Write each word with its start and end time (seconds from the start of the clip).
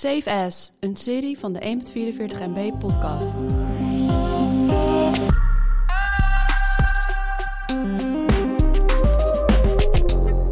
Safe 0.00 0.30
As, 0.30 0.72
een 0.80 0.96
serie 0.96 1.38
van 1.38 1.52
de 1.52 1.60
1.44 1.60 2.38
MB 2.54 2.78
podcast. 2.78 3.42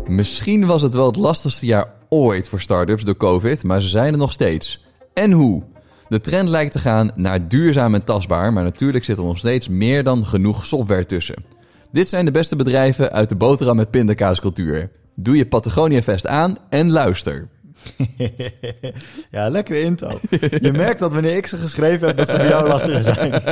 Misschien 0.06 0.66
was 0.66 0.82
het 0.82 0.94
wel 0.94 1.06
het 1.06 1.16
lastigste 1.16 1.66
jaar 1.66 1.92
ooit 2.08 2.48
voor 2.48 2.60
start-ups 2.60 3.04
door 3.04 3.16
COVID, 3.16 3.64
maar 3.64 3.80
ze 3.80 3.88
zijn 3.88 4.12
er 4.12 4.18
nog 4.18 4.32
steeds. 4.32 4.84
En 5.14 5.32
hoe? 5.32 5.62
De 6.08 6.20
trend 6.20 6.48
lijkt 6.48 6.72
te 6.72 6.78
gaan 6.78 7.10
naar 7.14 7.48
duurzaam 7.48 7.94
en 7.94 8.04
tastbaar, 8.04 8.52
maar 8.52 8.64
natuurlijk 8.64 9.04
zit 9.04 9.18
er 9.18 9.24
nog 9.24 9.38
steeds 9.38 9.68
meer 9.68 10.04
dan 10.04 10.24
genoeg 10.24 10.66
software 10.66 11.06
tussen. 11.06 11.44
Dit 11.92 12.08
zijn 12.08 12.24
de 12.24 12.30
beste 12.30 12.56
bedrijven 12.56 13.12
uit 13.12 13.28
de 13.28 13.36
boterham 13.36 13.76
met 13.76 13.90
pindakaascultuur. 13.90 14.90
Doe 15.14 15.36
je 15.36 15.46
Patagonia 15.46 16.02
Vest 16.02 16.26
aan 16.26 16.56
en 16.68 16.90
luister. 16.90 17.48
ja, 19.30 19.48
lekkere 19.48 19.80
intro. 19.80 20.18
Je 20.60 20.72
merkt 20.72 20.98
dat 20.98 21.12
wanneer 21.12 21.36
ik 21.36 21.46
ze 21.46 21.56
geschreven 21.56 22.06
heb, 22.06 22.16
dat 22.16 22.28
ze 22.28 22.36
voor 22.36 22.46
jou 22.46 22.68
lastiger 22.68 23.02
zijn. 23.02 23.30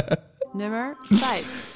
Nummer 0.53 0.97
5. 1.03 1.73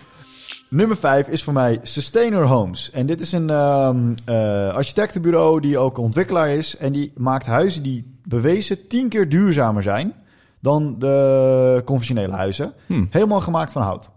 Nummer 0.70 0.96
5 0.96 1.28
is 1.28 1.42
voor 1.42 1.52
mij 1.52 1.78
Sustainer 1.82 2.44
Homes. 2.44 2.90
En 2.90 3.06
dit 3.06 3.20
is 3.20 3.32
een 3.32 3.50
ehm, 3.50 4.14
eh, 4.24 4.74
architectenbureau 4.74 5.60
die 5.60 5.78
ook 5.78 5.98
ontwikkelaar 5.98 6.50
is. 6.50 6.76
En 6.76 6.92
die 6.92 7.12
maakt 7.16 7.46
huizen 7.46 7.82
die 7.82 8.18
bewezen 8.24 8.86
tien 8.86 9.08
keer 9.08 9.28
duurzamer 9.28 9.82
zijn 9.82 10.14
dan 10.60 10.98
de 10.98 11.82
conventionele 11.84 12.32
huizen. 12.32 12.72
Hm. 12.86 13.04
Helemaal 13.10 13.40
gemaakt 13.40 13.72
van 13.72 13.82
hout. 13.82 14.10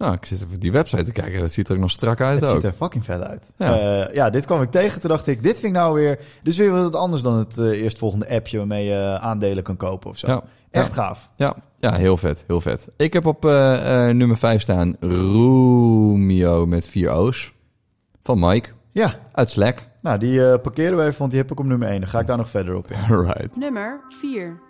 Nou, 0.00 0.14
ik 0.14 0.24
zit 0.26 0.38
even 0.42 0.54
op 0.54 0.60
die 0.60 0.72
website 0.72 1.04
te 1.04 1.12
kijken. 1.12 1.40
Dat 1.40 1.52
ziet 1.52 1.68
er 1.68 1.74
ook 1.74 1.80
nog 1.80 1.90
strak 1.90 2.20
uit 2.20 2.40
Het 2.40 2.48
ook. 2.48 2.54
ziet 2.54 2.64
er 2.64 2.72
fucking 2.72 3.04
vet 3.04 3.20
uit. 3.22 3.50
Ja. 3.56 3.74
Ja. 3.74 4.08
ja, 4.12 4.30
dit 4.30 4.44
kwam 4.44 4.62
ik 4.62 4.70
tegen. 4.70 5.00
Toen 5.00 5.10
dacht 5.10 5.26
ik, 5.26 5.42
dit 5.42 5.52
vind 5.52 5.64
ik 5.66 5.72
nou 5.80 5.94
weer... 5.94 6.16
Dit 6.16 6.52
is 6.52 6.58
weer 6.58 6.70
wat 6.70 6.96
anders 6.96 7.22
dan 7.22 7.38
het 7.38 7.58
eh, 7.58 7.82
eerstvolgende 7.82 8.28
appje... 8.28 8.58
waarmee 8.58 8.84
je 8.86 9.18
aandelen 9.20 9.62
kan 9.62 9.76
kopen 9.76 10.10
of 10.10 10.18
zo. 10.18 10.26
Ja. 10.26 10.42
Echt 10.70 10.86
Ja. 10.86 10.92
gaaf. 10.92 11.30
Ja, 11.36 11.56
ja, 11.78 11.94
heel 11.96 12.16
vet, 12.16 12.44
heel 12.46 12.60
vet. 12.60 12.88
Ik 12.96 13.12
heb 13.12 13.26
op 13.26 13.44
eh, 13.44 14.08
eh, 14.08 14.14
nummer 14.16 14.38
5 14.38 14.60
staan 14.62 14.96
Romeo 15.00 16.66
met 16.66 16.88
vier 16.88 17.10
O's. 17.10 17.52
Van 18.22 18.38
Mike, 18.38 18.68
Ja, 18.92 19.14
uit 19.32 19.50
Slack. 19.50 19.88
nou 20.02 20.18
die 20.18 20.46
eh, 20.50 20.60
parkeren 20.62 20.96
we 20.96 21.04
even, 21.04 21.18
want 21.18 21.30
die 21.30 21.40
heb 21.40 21.50
ik 21.50 21.58
op 21.60 21.66
nummer 21.66 21.88
1. 21.88 22.00
Dan 22.00 22.08
ga 22.08 22.18
ik 22.20 22.26
daar 22.26 22.36
nog 22.36 22.50
verder 22.50 22.74
op 22.76 22.90
in. 22.90 23.16
Right. 23.26 23.56
Nummer 23.56 24.00
4. 24.20 24.60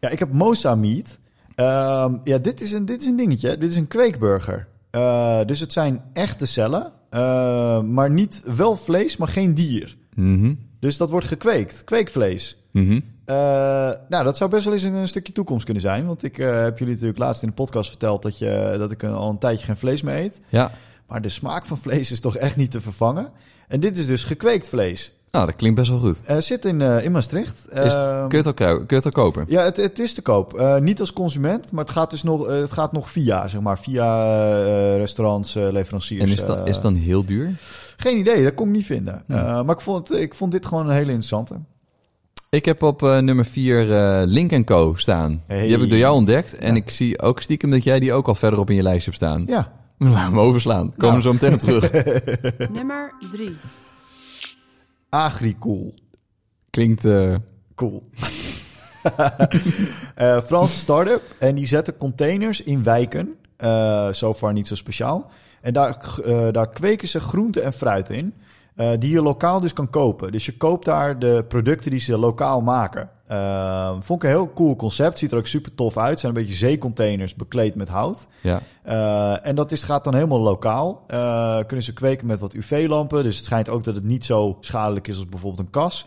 Ja, 0.00 0.08
ik 0.08 0.18
heb 0.18 0.32
Mosa 0.32 0.74
Meat. 0.74 1.18
Ehm, 1.58 2.14
ja, 2.24 2.38
dit 2.38 2.60
is, 2.60 2.72
een, 2.72 2.84
dit 2.84 3.00
is 3.00 3.06
een 3.06 3.16
dingetje. 3.16 3.58
Dit 3.58 3.70
is 3.70 3.76
een 3.76 3.86
kweekburger. 3.86 4.66
Eh, 4.90 5.44
dus 5.46 5.60
het 5.60 5.72
zijn 5.72 6.02
echte 6.12 6.46
cellen, 6.46 6.92
eh, 7.10 7.80
maar 7.82 8.10
niet 8.10 8.42
wel 8.56 8.76
vlees, 8.76 9.16
maar 9.16 9.28
geen 9.28 9.54
dier. 9.54 9.96
Mhm, 10.14 10.54
Dus 10.80 10.96
dat 10.96 11.10
wordt 11.10 11.26
gekweekt, 11.26 11.84
kweekvlees. 11.84 12.62
mhm. 12.72 13.00
Eh, 13.24 13.34
nou, 14.08 14.24
dat 14.24 14.36
zou 14.36 14.50
best 14.50 14.64
wel 14.64 14.74
eens 14.74 14.82
een, 14.82 14.94
een 14.94 15.08
stukje 15.08 15.32
toekomst 15.32 15.64
kunnen 15.64 15.82
zijn. 15.82 16.06
Want 16.06 16.22
ik 16.24 16.36
heb 16.36 16.78
jullie 16.78 16.92
natuurlijk 16.94 17.18
laatst 17.18 17.42
in 17.42 17.48
de 17.48 17.54
podcast 17.54 17.88
verteld 17.88 18.22
dat, 18.22 18.38
je, 18.38 18.74
dat 18.78 18.90
ik 18.90 19.04
al 19.04 19.30
een 19.30 19.38
tijdje 19.38 19.66
geen 19.66 19.76
vlees 19.76 20.02
meer 20.02 20.14
eet. 20.16 20.40
Ja, 20.48 20.70
Maar 21.06 21.22
de 21.22 21.28
smaak 21.28 21.66
van 21.66 21.78
vlees 21.78 22.10
is 22.12 22.20
toch 22.20 22.36
echt 22.36 22.56
niet 22.56 22.70
te 22.70 22.80
vervangen. 22.80 23.30
En 23.68 23.80
dit 23.80 23.98
is 23.98 24.06
dus 24.06 24.24
gekweekt 24.24 24.68
vlees. 24.68 25.12
Nou, 25.30 25.46
dat 25.46 25.56
klinkt 25.56 25.76
best 25.78 25.90
wel 25.90 25.98
goed. 25.98 26.20
Eh 26.24 26.36
zit 26.38 26.64
in, 26.64 26.80
eh, 26.80 27.04
in 27.04 27.12
Maastricht. 27.12 27.64
Is, 27.70 27.94
Ehm, 27.94 28.28
kun, 28.28 28.38
je 28.42 28.44
het 28.44 28.46
al, 28.46 28.52
kun 28.74 28.84
je 28.88 28.94
het 28.94 29.04
al 29.04 29.10
kopen? 29.10 29.44
Ja, 29.48 29.62
het, 29.62 29.76
het 29.76 29.98
is 29.98 30.14
te 30.14 30.22
koop. 30.22 30.54
Eh, 30.58 30.76
niet 30.78 31.00
als 31.00 31.12
consument, 31.12 31.72
maar 31.72 31.84
het 31.84 31.92
gaat 31.92 32.10
dus 32.10 32.22
nog, 32.22 32.46
eh, 32.48 32.60
het 32.60 32.72
gaat 32.72 32.92
nog 32.92 33.10
via, 33.10 33.48
zeg 33.48 33.60
maar, 33.60 33.78
via 33.78 34.24
eh, 34.64 34.96
restaurants, 34.96 35.54
eh, 35.56 35.68
leveranciers. 35.70 36.22
En 36.24 36.30
is 36.30 36.44
dat, 36.44 36.68
is 36.68 36.74
het 36.74 36.82
dan 36.82 36.94
heel 36.94 37.24
duur? 37.24 37.50
Geen 37.96 38.18
idee, 38.18 38.44
dat 38.44 38.54
kon 38.54 38.66
ik 38.68 38.72
niet 38.74 38.86
vinden. 38.86 39.22
Hm. 39.26 39.32
Eh, 39.32 39.62
maar 39.62 39.74
ik 39.74 39.80
vond, 39.80 40.12
ik 40.14 40.34
vond 40.34 40.52
dit 40.52 40.66
gewoon 40.66 40.84
een 40.86 40.92
hele 40.94 41.06
interessante. 41.06 41.54
Ik 42.50 42.64
heb 42.64 42.82
op 42.82 43.02
eh, 43.02 43.18
nummer 43.18 43.44
4 43.44 43.92
eh 43.92 44.22
Link 44.24 44.64
Co 44.66 44.92
staan. 44.96 45.42
Hey. 45.46 45.62
Die 45.62 45.70
heb 45.72 45.80
ik 45.80 45.88
door 45.90 45.98
jou 45.98 46.14
ontdekt. 46.14 46.56
En 46.56 46.74
Ja. 46.74 46.80
ik 46.80 46.90
zie 46.90 47.20
ook 47.22 47.40
stiekem 47.40 47.70
dat 47.70 47.84
jij 47.84 48.00
die 48.00 48.12
ook 48.12 48.28
al 48.28 48.34
verder 48.34 48.58
op 48.58 48.70
in 48.70 48.76
je 48.76 48.82
lijst 48.82 49.04
hebt 49.04 49.16
staan. 49.16 49.44
Ja, 49.46 49.72
Laat 49.98 50.32
me 50.32 50.40
overslaan. 50.40 50.94
Komen 50.96 50.98
Nou. 50.98 51.14
we 51.16 51.22
zo 51.22 51.32
meteen 51.32 51.52
op 51.52 51.58
terug. 51.60 51.90
Nummer 52.78 53.12
3. 53.32 53.56
Agricool. 55.08 55.94
Klinkt... 56.70 57.04
eh, 57.04 57.34
Cool. 57.74 58.02
Eh 60.14 60.40
Franse 60.42 60.78
start-up. 60.78 61.22
En 61.38 61.54
die 61.54 61.66
zetten 61.66 61.96
containers 61.96 62.62
in 62.62 62.82
wijken. 62.82 63.34
Eh 63.56 64.08
so 64.12 64.34
far 64.34 64.52
niet 64.52 64.66
zo 64.66 64.74
speciaal. 64.74 65.30
En 65.60 65.72
daar, 65.72 66.18
eh, 66.24 66.48
daar 66.52 66.68
kweken 66.68 67.08
ze 67.08 67.20
groenten 67.20 67.62
en 67.62 67.72
fruit 67.72 68.10
in. 68.10 68.34
Eh, 68.78 68.90
die 68.98 69.10
je 69.10 69.22
lokaal 69.22 69.60
dus 69.60 69.72
kan 69.72 69.90
kopen. 69.90 70.32
Dus 70.32 70.46
je 70.46 70.56
koopt 70.56 70.84
daar 70.84 71.18
de 71.18 71.44
producten 71.48 71.90
die 71.90 72.00
ze 72.00 72.18
lokaal 72.18 72.60
maken. 72.60 73.10
Eh, 73.26 73.90
vond 74.00 74.22
ik 74.22 74.28
een 74.28 74.34
heel 74.34 74.52
cool 74.52 74.76
concept. 74.76 75.18
Ziet 75.18 75.32
er 75.32 75.38
ook 75.38 75.46
super 75.46 75.74
tof 75.74 75.96
uit. 75.96 76.20
Zijn 76.20 76.34
een 76.34 76.42
beetje 76.42 76.56
zeecontainers 76.56 77.34
bekleed 77.34 77.74
met 77.74 77.88
hout. 77.88 78.26
ja. 78.40 78.60
Eh, 78.82 79.46
en 79.46 79.54
dat 79.54 79.72
is, 79.72 79.82
gaat 79.82 80.04
dan 80.04 80.14
helemaal 80.14 80.40
lokaal. 80.40 81.04
Kunnen 81.66 81.84
ze 81.84 81.92
kweken 81.92 82.26
met 82.26 82.40
wat 82.40 82.54
UV-lampen. 82.54 83.22
Dus 83.22 83.36
het 83.36 83.44
schijnt 83.44 83.68
ook 83.68 83.84
dat 83.84 83.94
het 83.94 84.04
niet 84.04 84.24
zo 84.24 84.56
schadelijk 84.60 85.08
is 85.08 85.16
als 85.16 85.28
bijvoorbeeld 85.28 85.66
een 85.66 85.70
kas. 85.70 86.06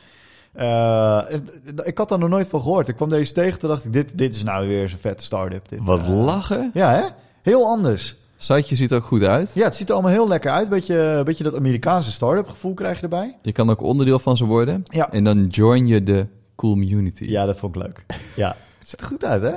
Ik 1.84 1.98
had 1.98 2.10
daar 2.10 2.20
nog 2.20 2.30
nooit 2.30 2.48
van 2.48 2.62
gehoord. 2.62 2.88
Ik 2.88 2.96
kwam 2.96 3.10
deze 3.10 3.34
tegen, 3.34 3.60
toen 3.60 3.70
dacht 3.70 3.86
ik, 3.86 3.94
dit, 3.94 4.18
dit 4.18 4.36
is 4.36 4.44
nou 4.44 4.68
weer 4.68 4.90
zo'n 4.90 5.00
vette 5.00 5.24
start-up. 5.24 5.70
Dit, 5.70 5.80
Wat 5.84 6.08
lachen. 6.08 6.72
Ja, 6.74 6.92
hè? 6.92 7.04
Heel 7.42 7.66
anders. 7.66 8.21
Siteje 8.42 8.76
ziet 8.76 8.92
er 8.92 8.98
ook 8.98 9.04
goed 9.06 9.24
uit. 9.24 9.52
Ja, 9.54 9.64
het 9.64 9.76
ziet 9.76 9.88
er 9.88 9.94
allemaal 9.94 10.12
heel 10.12 10.28
lekker 10.28 10.52
uit. 10.52 10.70
Beetje, 10.70 11.22
beetje 11.26 11.44
dat 11.44 11.56
Amerikaanse 11.56 12.12
start-up 12.12 12.50
gevoel 12.50 12.74
krijg 12.74 12.98
je 12.98 13.04
erbij. 13.04 13.38
Je 13.42 13.52
kan 13.52 13.70
ook 13.70 13.82
onderdeel 13.82 14.20
van 14.20 14.38
ze 14.38 14.46
worden. 14.46 14.84
Ja. 14.84 15.12
En 15.12 15.24
dan 15.24 15.46
join 15.46 15.88
je 15.88 16.04
de 16.04 16.28
cool 16.56 16.74
community. 16.74 17.24
Ja, 17.26 17.46
dat 17.46 17.58
vond 17.58 17.76
ik 17.76 17.82
leuk. 17.82 18.06
Ja, 18.36 18.56
ziet 18.84 19.00
er 19.02 19.06
goed 19.08 19.26
uit, 19.26 19.42
hè? 19.42 19.52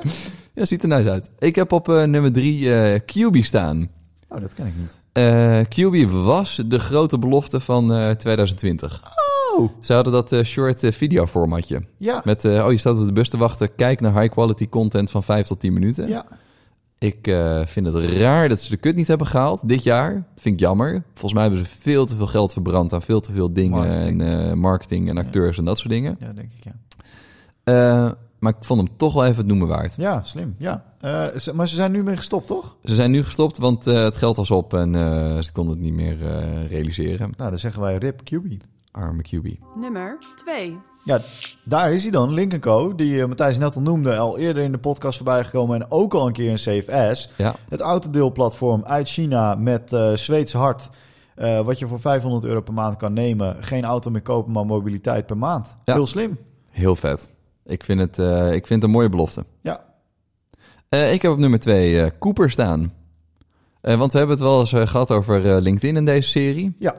Ja, 0.55 0.65
ziet 0.65 0.83
er 0.83 0.89
nice 0.89 1.11
uit. 1.11 1.31
Ik 1.39 1.55
heb 1.55 1.73
op 1.73 1.89
eh, 1.89 2.03
nummer 2.03 2.33
3 2.33 2.75
eh 2.75 3.01
QB 3.01 3.43
staan. 3.45 3.89
Oh, 4.29 4.41
dat 4.41 4.55
ken 4.55 4.67
ik 4.67 4.73
niet. 4.77 4.99
Eh 5.13 5.61
QB 5.61 6.11
was 6.11 6.63
de 6.67 6.79
grote 6.79 7.19
belofte 7.19 7.61
van 7.61 7.93
eh 7.95 8.11
2020. 8.11 9.03
Oh, 9.57 9.69
Ze 9.83 9.93
hadden 9.93 10.13
dat 10.13 10.33
eh, 10.33 10.43
short 10.43 10.83
eh, 10.85 10.93
video 10.93 11.27
formatje. 11.27 11.83
ja. 11.99 12.21
Met, 12.25 12.45
eh, 12.45 12.65
oh, 12.65 12.73
je 12.73 12.79
staat 12.79 12.97
op 12.97 13.07
de 13.07 13.13
bus 13.13 13.29
te 13.29 13.37
wachten. 13.37 13.75
Kijk 13.75 14.01
naar 14.01 14.21
high 14.21 14.33
quality 14.33 14.69
content 14.69 15.11
van 15.11 15.23
5 15.23 15.47
tot 15.47 15.61
10 15.61 15.73
minuten. 15.73 16.09
Ja, 16.09 16.25
Ik 17.05 17.27
eh, 17.27 17.67
vind 17.67 17.87
het 17.87 17.95
raar 17.95 18.49
dat 18.49 18.61
ze 18.61 18.71
de 18.71 18.77
kut 18.77 18.97
niet 18.97 19.09
hebben 19.09 19.27
gehaald 19.27 19.69
dit 19.69 19.83
jaar. 19.83 20.15
Dat 20.15 20.43
vind 20.43 20.55
ik 20.55 20.61
jammer. 20.61 21.03
Volgens 21.13 21.33
mij 21.33 21.43
hebben 21.43 21.61
ze 21.61 21.73
veel 21.81 22.07
te 22.07 22.17
veel 22.17 22.27
geld 22.27 22.53
verbrand 22.53 22.93
aan 22.93 23.03
veel 23.03 23.21
te 23.21 23.33
veel 23.33 23.53
dingen. 23.53 23.71
Marketing. 23.71 24.23
En 24.23 24.49
eh, 24.49 24.53
marketing 24.55 25.09
en 25.09 25.19
acteurs 25.19 25.59
en 25.59 25.65
dat 25.65 25.79
soort 25.79 25.91
dingen. 25.91 26.17
ja 26.19 26.33
denk 26.33 26.53
ik, 26.57 26.65
ja. 26.65 26.73
Eh, 27.65 28.13
maar 28.39 28.53
ik 28.59 28.65
vond 28.65 28.81
hem 28.81 28.97
toch 28.97 29.15
wel 29.15 29.25
even 29.25 29.37
het 29.37 29.47
noemen 29.47 29.69
waard. 29.69 29.95
Ja, 29.97 30.23
slim, 30.23 30.55
ja. 30.59 30.85
Eh, 31.01 31.53
maar 31.55 31.69
ze 31.69 31.75
zijn 31.75 31.93
nu 31.93 32.03
mee 32.03 32.17
gestopt, 32.17 32.47
toch? 32.47 32.77
Ze 32.85 32.95
zijn 32.95 33.11
nu 33.11 33.25
gestopt, 33.25 33.59
want 33.59 33.87
eh, 33.87 34.03
het 34.03 34.17
geld 34.17 34.37
was 34.37 34.51
op 34.51 34.75
en 34.75 34.95
eh, 34.95 35.39
ze 35.43 35.53
konden 35.53 35.75
het 35.75 35.83
niet 35.83 35.95
meer 35.95 36.27
eh, 36.27 36.69
realiseren. 36.69 37.33
Nou, 37.37 37.51
dan 37.51 37.59
zeggen 37.59 37.81
wij 37.81 37.97
RIP 37.97 38.21
QB. 38.21 38.57
Arme 38.95 39.23
QB. 39.23 39.47
Nummer 39.75 40.19
2. 40.37 40.79
Ja, 41.05 41.19
daar 41.65 41.93
is 41.93 42.03
hij 42.03 42.11
dan, 42.11 42.33
Link 42.33 42.61
Co. 42.61 42.95
Die 42.95 43.21
eh, 43.21 43.27
Matthijs 43.29 43.59
net 43.59 43.77
al 43.77 43.83
noemde, 43.83 44.17
al 44.17 44.39
eerder 44.39 44.63
in 44.63 44.73
de 44.73 44.79
podcast 44.79 45.17
voorbij 45.17 45.45
gekomen 45.45 45.81
en 45.81 45.87
ook 45.91 46.15
al 46.15 46.27
een 46.27 46.33
keer 46.33 46.51
een 46.51 46.59
Safe 46.59 47.11
S. 47.13 47.31
Ja, 47.37 47.55
Het 47.69 47.81
autodeelplatform 47.81 48.85
uit 48.85 49.09
China 49.09 49.55
met 49.55 49.93
eh 49.93 50.13
Zweeds 50.13 50.53
hart. 50.53 50.91
eh, 51.35 51.61
wat 51.61 51.79
je 51.79 51.87
voor 51.87 52.01
500 52.01 52.45
euro 52.45 52.61
per 52.61 52.75
maand 52.75 52.97
kan 52.97 53.13
nemen. 53.13 53.57
Geen 53.65 53.85
auto 53.85 54.11
meer 54.11 54.23
kopen, 54.23 54.53
maar 54.53 54.67
mobiliteit 54.67 55.27
per 55.27 55.37
maand. 55.39 55.75
Ja. 55.85 55.95
Heel 55.95 56.07
slim. 56.07 56.39
heel 56.71 56.97
vet. 56.97 57.31
Ik 57.65 57.85
vind 57.85 58.01
het, 58.01 58.19
eh, 58.19 58.53
ik 58.53 58.67
vind 58.67 58.83
het 58.83 58.91
een 58.91 58.97
mooie 58.97 59.09
belofte. 59.09 59.45
Ja. 59.61 59.85
Eh, 60.89 61.13
ik 61.13 61.23
heb 61.23 61.31
op 61.33 61.39
nummer 61.39 61.59
2 61.59 62.19
Cooper 62.19 62.51
staan. 62.51 62.93
Eh, 63.81 63.97
want 63.97 64.13
we 64.13 64.19
hebben 64.19 64.37
het 64.37 64.45
wel 64.47 64.61
eens 64.61 64.73
eh, 64.73 64.87
gehad 64.87 65.11
over 65.11 65.55
eh, 65.55 65.61
LinkedIn 65.63 65.97
in 65.97 66.05
deze 66.05 66.29
serie. 66.31 66.75
Ja. 66.79 66.95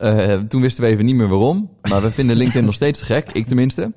Eh, 0.00 0.38
toen 0.40 0.60
wisten 0.60 0.84
we 0.84 0.90
even 0.90 1.04
niet 1.04 1.14
meer 1.14 1.28
waarom. 1.28 1.70
Maar 1.82 2.02
we 2.02 2.10
vinden 2.10 2.36
LinkedIn 2.36 2.64
nog 2.70 2.74
steeds 2.74 2.98
te 2.98 3.04
gek. 3.04 3.32
Ik 3.32 3.46
tenminste. 3.46 3.92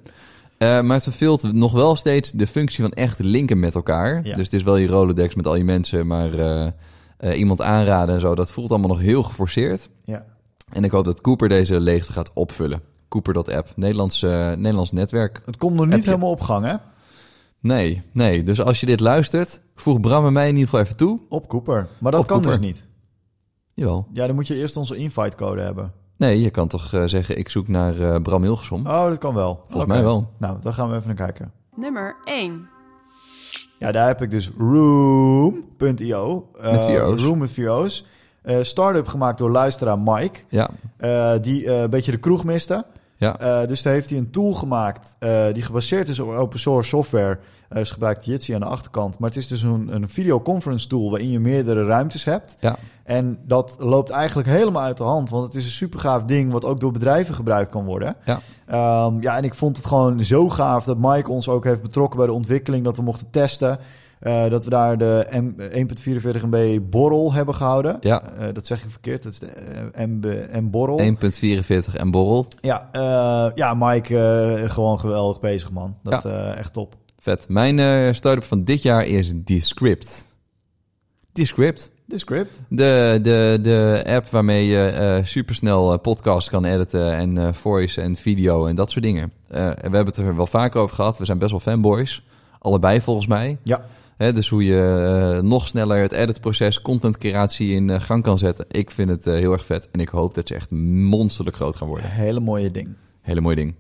Eh, 0.58 0.82
maar 0.82 0.96
het 0.96 1.04
verveelt 1.04 1.54
nog 1.54 1.72
wel 1.72 1.96
steeds 1.96 2.32
de 2.32 2.48
functie 2.48 2.84
van 2.84 2.92
echt 2.92 3.20
linken 3.20 3.60
met 3.60 3.76
elkaar. 3.76 4.16
Ja. 4.16 4.36
Dus 4.36 4.46
het 4.46 4.54
is 4.54 4.64
wel 4.64 4.76
je 4.76 4.88
Rolodex 4.88 5.36
met 5.36 5.48
al 5.48 5.56
je 5.56 5.64
mensen. 5.64 6.08
Maar 6.08 6.34
eh, 7.18 7.40
iemand 7.40 7.62
aanraden 7.62 8.16
en 8.16 8.22
zo. 8.22 8.36
Dat 8.36 8.52
voelt 8.52 8.70
allemaal 8.70 8.90
nog 8.90 9.00
heel 9.00 9.24
geforceerd. 9.24 9.90
Ja. 10.02 10.26
En 10.70 10.84
ik 10.84 10.92
hoop 10.92 11.06
dat 11.06 11.22
Cooper 11.22 11.50
deze 11.50 11.80
leegte 11.80 12.14
gaat 12.14 12.32
opvullen. 12.34 12.82
Cooper.app. 13.08 13.72
Nederlands, 13.76 14.22
Nederlands 14.22 14.92
netwerk. 14.92 15.42
Het 15.46 15.58
komt 15.58 15.76
nog 15.76 15.88
niet 15.88 16.06
helemaal 16.06 16.32
op 16.32 16.42
gang, 16.42 16.66
hè? 16.66 16.76
Nee, 17.60 18.02
nee. 18.14 18.44
Dus 18.44 18.62
als 18.62 18.80
je 18.80 18.86
dit 18.86 19.00
luistert, 19.00 19.62
voeg 19.76 20.00
Bram 20.00 20.26
en 20.26 20.34
mij 20.34 20.48
in 20.48 20.54
ieder 20.54 20.70
geval 20.70 20.86
even 20.86 20.98
toe. 20.98 21.20
Op 21.30 21.48
Cooper. 21.48 21.88
Maar 21.98 22.12
dat 22.12 22.22
Op 22.22 22.28
kan 22.28 22.42
Cooper. 22.42 22.60
dus 22.60 22.68
niet. 22.70 22.86
Jawel. 23.74 24.08
Ja, 24.12 24.26
dan 24.28 24.36
moet 24.36 24.48
je 24.48 24.56
eerst 24.56 24.78
onze 24.78 24.96
invite 24.96 25.36
code 25.36 25.62
hebben. 25.62 25.94
Nee, 26.18 26.42
je 26.42 26.50
kan 26.50 26.68
toch 26.68 26.94
eh, 26.94 27.04
zeggen, 27.06 27.38
ik 27.38 27.50
zoek 27.50 27.68
naar 27.68 28.00
eh, 28.00 28.22
Bram 28.22 28.42
Hilgesom. 28.44 28.88
Oh, 28.88 29.06
dat 29.06 29.18
kan 29.18 29.34
wel. 29.34 29.64
Volgens 29.70 29.94
mij 29.94 30.04
wel. 30.04 30.30
Nou, 30.38 30.58
daar 30.62 30.74
gaan 30.74 30.90
we 30.90 30.96
even 30.96 31.08
naar 31.08 31.16
kijken. 31.16 31.52
Nummer 31.76 32.16
1. 32.24 32.68
Ja, 33.80 33.92
daar 33.92 34.08
heb 34.08 34.22
ik 34.22 34.32
dus 34.32 34.52
Room.io. 34.58 36.50
Eh, 36.62 36.72
Met 36.72 36.84
vier 36.84 37.04
O's. 37.04 37.24
Room 37.24 37.38
met 37.38 37.52
vier 37.52 37.70
O's. 37.72 38.06
Eh, 38.42 38.58
Startup 38.62 39.08
gemaakt 39.08 39.38
door 39.38 39.52
luisteraar 39.52 40.00
Mike. 40.00 40.40
Ja, 40.50 40.70
eh, 40.98 41.34
die 41.42 41.66
eh, 41.66 41.82
een 41.82 41.90
beetje 41.90 42.12
de 42.12 42.18
kroeg 42.18 42.44
miste. 42.44 42.86
Ja. 43.24 43.40
Eh, 43.40 43.68
dus 43.68 43.82
daar 43.82 43.94
heeft 43.94 44.10
hij 44.10 44.20
een 44.20 44.30
tool 44.30 44.54
gemaakt 44.54 45.16
eh, 45.20 45.54
die 45.54 45.64
gebaseerd 45.64 46.10
is 46.10 46.20
op 46.20 46.30
open 46.30 46.60
source 46.60 46.90
software. 46.90 47.40
Uh, 47.70 47.80
dus 47.80 47.92
gebruikt 47.92 48.26
Jitsi 48.26 48.54
aan 48.54 48.60
de 48.60 48.66
achterkant. 48.66 49.20
Maar 49.20 49.30
het 49.30 49.38
is 49.38 49.48
dus 49.48 49.62
een, 49.62 49.96
een 49.96 50.10
videoconference 50.10 50.88
tool 50.88 51.10
waarin 51.10 51.30
je 51.30 51.40
meerdere 51.40 51.86
ruimtes 51.86 52.24
hebt. 52.24 52.58
Ja. 52.60 52.76
En 53.04 53.40
dat 53.46 53.76
loopt 53.80 54.10
eigenlijk 54.10 54.48
helemaal 54.48 54.84
uit 54.84 54.98
de 54.98 55.04
hand. 55.04 55.30
Want 55.30 55.44
het 55.44 55.56
is 55.56 55.66
een 55.66 55.72
super 55.72 56.00
gaaf 56.00 56.24
ding 56.24 56.52
wat 56.52 56.66
ook 56.66 56.80
door 56.80 56.92
bedrijven 56.92 57.36
gebruikt 57.36 57.70
kan 57.70 57.86
worden. 57.86 58.16
Ja. 58.26 58.40
Ehm, 58.66 59.22
ja, 59.22 59.38
en 59.38 59.44
ik 59.44 59.54
vond 59.54 59.78
het 59.78 59.86
gewoon 59.86 60.24
zo 60.24 60.50
gaaf 60.50 60.84
dat 60.84 60.98
Mike 60.98 61.32
ons 61.32 61.50
ook 61.50 61.64
heeft 61.64 61.82
betrokken 61.82 62.18
bij 62.18 62.28
de 62.28 62.34
ontwikkeling. 62.34 62.84
Dat 62.84 62.98
we 62.98 63.04
mochten 63.04 63.30
testen. 63.30 63.80
Uh, 64.24 64.50
dat 64.50 64.64
we 64.64 64.70
daar 64.70 64.98
de 64.98 65.28
M 65.32 65.54
1.44 66.40 66.46
MB 66.50 66.80
borrel 66.90 67.34
hebben 67.34 67.56
gehouden. 67.56 67.98
Ja. 68.00 68.24
Uh, 68.40 68.46
dat 68.54 68.66
zeg 68.66 68.84
ik 68.84 68.90
verkeerd. 68.90 69.24
Dat 69.24 69.32
is 69.32 69.40
de 69.40 69.48
uh, 69.98 70.06
MB, 70.06 70.26
M 70.62 70.70
borrel. 70.70 71.00
1.44 71.00 71.94
en 71.94 72.12
borrel. 72.12 72.48
Ja, 72.62 72.90
ja 73.56 73.74
Mike, 73.74 74.66
gewoon 74.68 75.00
geweldig 75.00 75.40
bezig, 75.40 75.72
man. 75.72 75.98
Dat 76.04 76.24
ja. 76.24 76.54
echt 76.54 76.74
top. 76.74 76.96
Vet. 77.20 77.50
Mijn 77.50 78.16
start-up 78.16 78.44
van 78.44 78.64
dit 78.64 78.82
jaar 78.82 79.06
is 79.06 79.34
Descript. 79.36 80.36
Descript. 81.32 81.92
Descript. 82.06 82.62
De, 82.70 83.20
de, 83.22 83.60
de 83.62 84.04
app 84.08 84.28
waarmee 84.30 84.68
je 84.68 85.22
supersnel 85.24 86.00
podcasts 86.00 86.50
kan 86.50 86.66
editen 86.66 87.16
en 87.16 87.56
voice 87.56 88.02
en 88.02 88.16
video 88.16 88.66
en 88.66 88.76
dat 88.76 88.92
soort 88.92 89.04
dingen. 89.04 89.32
we 89.48 89.76
hebben 89.82 90.06
het 90.06 90.18
er 90.18 90.36
wel 90.36 90.48
vaker 90.48 90.82
over 90.82 90.96
gehad. 90.96 91.18
We 91.18 91.26
zijn 91.26 91.38
best 91.38 91.52
wel 91.52 91.60
fanboys. 91.60 92.24
Allebei 92.60 93.02
volgens 93.02 93.28
mij. 93.28 93.58
Ja. 93.64 93.86
Hè, 94.18 94.34
dus 94.34 94.50
hoe 94.50 94.66
je 94.66 95.36
uh, 95.36 95.50
nog 95.50 95.68
sneller 95.68 96.02
het 96.02 96.12
editproces, 96.12 96.82
content 96.82 97.18
creatie 97.18 97.76
in 97.76 97.90
uh, 97.90 98.00
gang 98.00 98.24
kan 98.24 98.38
zetten. 98.38 98.66
Ik 98.72 98.92
vind 98.92 99.10
het 99.10 99.28
uh, 99.28 99.34
heel 99.34 99.52
erg 99.52 99.66
vet. 99.66 99.90
En 99.92 100.00
ik 100.00 100.10
hoop 100.10 100.34
dat 100.34 100.48
ze 100.48 100.56
echt 100.56 100.72
monsterlijk 100.72 101.56
groot 101.56 101.76
gaan 101.76 101.88
worden. 101.88 102.10
Hele 102.10 102.40
mooie 102.40 102.72
ding. 102.72 102.96
Hele 103.22 103.42
mooie 103.42 103.56
ding. 103.56 103.76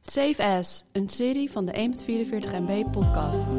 Save 0.00 0.44
As, 0.44 0.84
een 0.92 1.08
serie 1.08 1.50
van 1.50 1.64
de 1.66 1.72
1.44 1.72 2.50
MB 2.60 2.90
podcast. 2.90 3.56